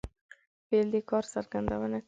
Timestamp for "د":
0.93-0.95